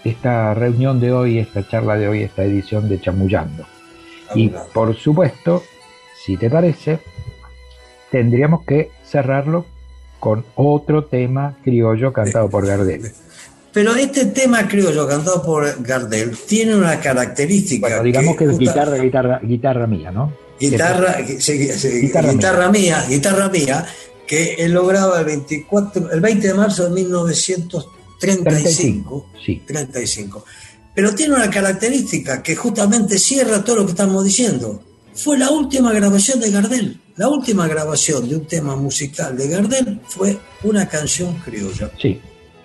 esta 0.04 0.52
reunión 0.52 1.00
de 1.00 1.12
hoy, 1.12 1.38
esta 1.38 1.66
charla 1.66 1.96
de 1.96 2.08
hoy, 2.08 2.22
esta 2.22 2.44
edición 2.44 2.90
de 2.90 3.00
Chamullando. 3.00 3.64
Y 4.34 4.50
por 4.74 4.94
supuesto, 4.96 5.62
si 6.14 6.36
te 6.36 6.50
parece, 6.50 6.98
tendríamos 8.10 8.64
que 8.64 8.90
cerrarlo 9.02 9.64
con 10.20 10.44
otro 10.56 11.04
tema 11.04 11.54
criollo 11.62 12.12
cantado 12.12 12.50
por 12.50 12.66
Gardel. 12.66 13.12
Pero 13.76 13.94
este 13.94 14.24
tema 14.24 14.66
criollo 14.66 15.06
cantado 15.06 15.42
por 15.42 15.82
Gardel 15.82 16.34
tiene 16.48 16.74
una 16.74 16.98
característica. 16.98 18.02
digamos 18.02 18.34
que, 18.34 18.44
es 18.44 18.56
guitarra, 18.56 18.96
guitarra, 18.96 19.38
guitarra 19.42 19.86
mía, 19.86 20.10
¿no? 20.10 20.32
Guitarra, 20.58 21.18
guitarra, 21.20 22.70
mía. 22.70 23.04
guitarra 23.06 23.50
mía, 23.50 23.86
que 24.26 24.54
él 24.54 24.72
lograba 24.72 25.20
el 25.20 25.26
24, 25.26 26.10
el 26.10 26.20
20 26.22 26.48
de 26.48 26.54
marzo 26.54 26.84
de 26.84 26.90
1935. 27.02 29.30
sí. 29.44 29.62
35. 29.66 30.42
Pero 30.94 31.14
tiene 31.14 31.34
una 31.34 31.50
característica 31.50 32.42
que 32.42 32.56
justamente 32.56 33.18
cierra 33.18 33.62
todo 33.62 33.76
lo 33.76 33.84
que 33.84 33.90
estamos 33.90 34.24
diciendo. 34.24 34.82
Fue 35.12 35.36
la 35.36 35.50
última 35.50 35.92
grabación 35.92 36.40
de 36.40 36.50
Gardel. 36.50 36.98
La 37.16 37.28
última 37.28 37.68
grabación 37.68 38.26
de 38.26 38.36
un 38.36 38.46
tema 38.46 38.74
musical 38.74 39.36
de 39.36 39.48
Gardel 39.48 40.00
fue 40.08 40.38
una 40.62 40.88
canción 40.88 41.34
criolla. 41.44 41.90
Sí. 42.00 42.18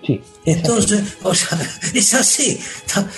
Sí, 0.06 0.20
Entonces, 0.46 1.18
o 1.22 1.34
sea, 1.34 1.58
es 1.94 2.14
así. 2.14 2.60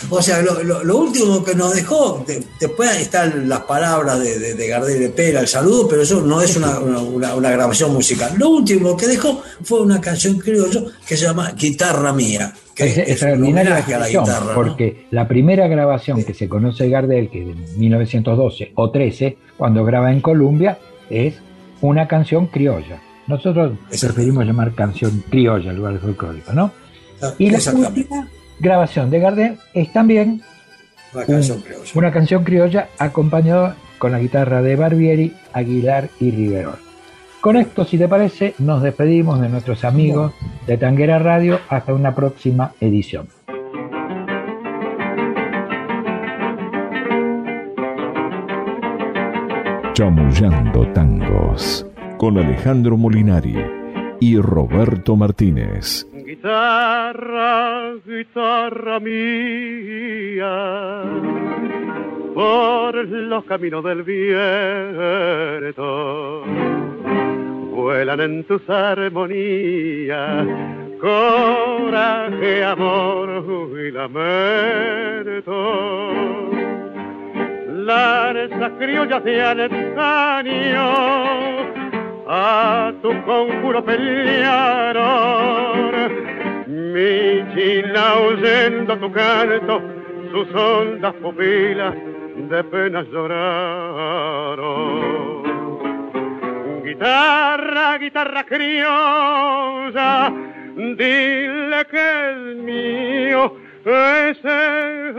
O 0.10 0.22
sea, 0.22 0.42
lo, 0.42 0.98
último 0.98 1.44
que 1.44 1.56
nos 1.56 1.74
dejó, 1.74 2.26
después 2.60 2.98
están 2.98 3.48
las 3.48 3.62
palabras 3.62 4.20
de, 4.22 4.54
de, 4.54 4.68
Gardel 4.68 5.00
de 5.00 5.10
Pera, 5.10 5.40
el 5.40 5.48
saludo, 5.48 5.88
pero 5.88 6.02
eso 6.02 6.22
no 6.22 6.42
es 6.42 6.58
una, 6.58 7.52
grabación 7.52 7.94
musical. 7.94 8.34
Lo 8.38 8.50
último 8.50 8.98
que 8.98 9.08
dejó 9.08 9.42
fue 9.64 9.82
una 9.82 10.02
canción 10.02 10.38
criolla 10.40 10.82
que 11.08 11.16
se 11.16 11.26
llama 11.26 11.54
Guitarra 11.58 12.12
Mía. 12.12 12.54
Que 12.76 12.86
es, 12.86 12.98
extraordinaria 12.98 13.84
la 14.00 14.10
guitarra, 14.10 14.56
porque 14.56 15.06
la 15.12 15.28
primera 15.28 15.68
grabación 15.68 16.24
que 16.24 16.34
se 16.34 16.50
conoce 16.50 16.86
de 16.86 16.90
Gardel, 16.90 17.30
que 17.30 17.42
es 17.42 17.48
de 17.48 17.78
1912 17.78 18.72
o 18.76 18.90
13, 18.90 19.38
cuando 19.58 19.86
graba 19.86 20.12
en 20.12 20.22
Colombia, 20.22 20.80
es 21.10 21.36
una 21.82 22.08
canción 22.08 22.48
criolla. 22.48 23.00
Nosotros 23.28 23.78
preferimos 23.90 24.46
llamar 24.46 24.74
canción 24.74 25.24
criolla 25.30 25.72
en 25.72 25.78
lugar 25.78 25.94
de 25.94 26.00
folclórico, 26.00 26.54
¿no? 26.54 26.72
Ah, 27.22 27.34
y 27.38 27.50
la 27.50 27.60
última 27.74 28.28
grabación 28.60 29.10
de 29.10 29.20
Gardel 29.20 29.58
es 29.74 29.94
también 29.94 30.42
una 31.14 31.26
canción, 31.26 31.62
criolla. 31.62 31.92
una 31.96 32.12
canción 32.12 32.44
criolla 32.44 32.90
acompañada 32.98 33.76
con 33.98 34.12
la 34.12 34.20
guitarra 34.20 34.62
de 34.62 34.76
Barbieri, 34.76 35.34
Aguilar 35.54 36.10
y 36.20 36.32
Riverol. 36.32 36.76
Con 37.40 37.58
esto, 37.58 37.86
si 37.86 37.98
te 37.98 38.08
parece, 38.08 38.56
nos 38.60 38.82
despedimos 38.82 39.40
de 39.40 39.50
nuestros 39.50 39.84
amigos 39.84 40.34
de 40.66 40.78
Tanguera 40.78 41.20
Radio 41.20 41.60
hasta 41.70 41.94
una 41.94 42.16
próxima 42.16 42.74
edición. 42.80 43.28
Chamullando 49.94 50.88
tangos 50.94 51.86
con 52.24 52.38
Alejandro 52.38 52.96
Molinari 52.96 53.58
y 54.22 54.40
Roberto 54.40 55.18
Martínez. 55.18 56.08
Guitarra, 56.26 57.96
guitarra 58.08 59.02
mía, 59.02 60.46
por 62.34 62.96
los 62.96 63.44
caminos 63.44 63.84
del 63.84 64.04
viento, 64.04 65.34
vuelan 67.76 68.22
en 68.22 68.46
tus 68.46 68.70
armonías, 68.70 70.48
coraje, 71.02 72.64
amor 72.64 73.44
y 73.86 73.92
lamento. 73.92 75.52
Las 77.84 78.72
criollas 78.80 79.22
de 79.26 79.42
años 79.98 81.73
a 82.36 82.92
tu 83.02 83.10
conjuro 83.26 83.80
pelearon. 83.84 84.34
Mi 86.94 87.44
china 87.54 88.04
oyendo 88.28 88.98
tu 88.98 89.12
canto, 89.12 89.82
sus 90.32 90.48
hondas 90.56 91.14
pupilas 91.22 91.94
de 92.50 92.64
penas 92.64 93.06
lloraron. 93.12 94.64
Guitarra, 96.84 97.98
guitarra 98.00 98.44
criolla, 98.46 100.34
dile 100.76 101.86
que 101.92 102.32
es 102.32 102.38
mío 102.58 103.64
es 103.86 104.38
el 104.46 105.14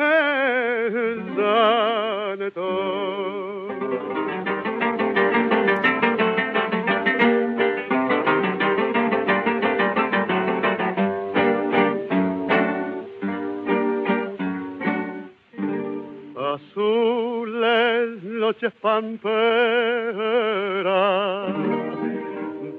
azules 16.75 18.23
noches 18.25 18.73
pamperas, 18.81 19.25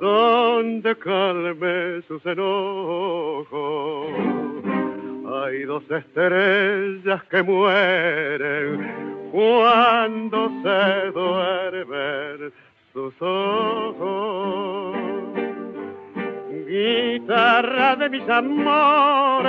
donde 0.01 0.95
calme 0.97 2.01
sus 2.07 2.25
enojos. 2.25 4.07
hay 5.43 5.63
dos 5.63 5.83
estrellas 5.89 7.23
que 7.29 7.43
mueren 7.43 9.29
cuando 9.31 10.49
se 10.61 11.11
duermen 11.11 12.51
sus 12.93 13.13
ojos. 13.21 14.95
Guitarra 16.67 17.95
de 17.95 18.09
mis 18.09 18.27
amores, 18.29 19.45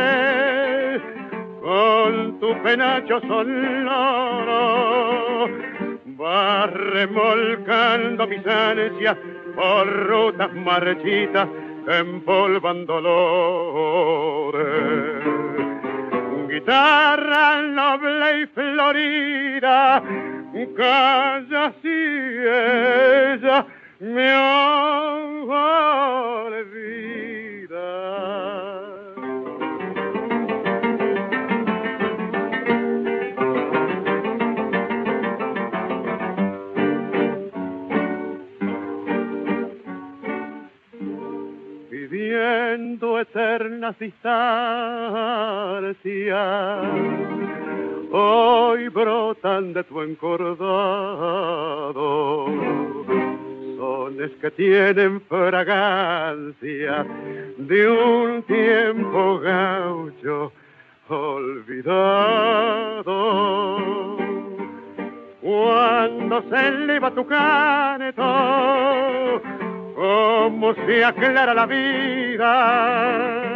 con 1.66 2.38
tu 2.38 2.54
penacho 2.62 3.18
sonoro, 3.22 4.60
va 6.20 6.66
remolcando 6.66 8.24
mis 8.28 8.46
ansias 8.46 9.16
por 9.56 9.88
rutas 10.06 10.52
marchitas 10.54 11.48
empolvan 11.88 12.86
dolores. 12.86 14.64
Guitarra 16.48 17.62
noble 17.62 18.42
y 18.42 18.46
florida, 18.46 20.04
calla 20.76 21.72
si 21.82 21.88
ella 21.88 23.66
me 23.98 24.36
olvida. 24.36 25.95
Eternas 43.86 43.98
distancias, 45.92 46.34
hoy 48.10 48.88
brotan 48.88 49.72
de 49.72 49.84
tu 49.84 50.02
encordado. 50.02 50.56
Sones 53.76 54.32
que 54.40 54.50
tienen 54.52 55.20
fragancia 55.22 57.06
de 57.58 57.88
un 57.88 58.42
tiempo 58.44 59.38
gaucho 59.40 60.52
olvidado. 61.08 62.56
Cuando 65.40 66.42
se 66.50 66.68
eleva 66.68 67.10
tu 67.12 67.24
canto, 67.26 68.22
como 69.94 70.74
se 70.74 71.04
aclara 71.04 71.54
la 71.54 71.66
vida 71.66 73.55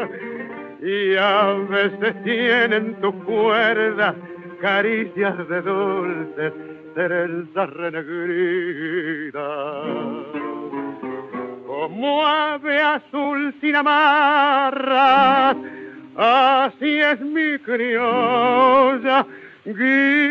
y 0.83 1.15
a 1.17 1.53
veces 1.69 2.23
tienen 2.25 2.95
tus 3.01 3.15
cuerdas 3.25 4.15
caricias 4.61 5.49
de 5.49 5.63
dulces 5.63 6.53
trenzas 6.95 7.71
renegridas. 7.71 9.35
Como 11.67 12.27
ave 12.27 12.81
azul 12.81 13.55
sin 13.61 13.77
amarras, 13.77 15.57
así 16.17 16.99
es 16.99 17.21
mi 17.21 17.59
criolla 17.59 19.27
guitarra. 19.65 20.31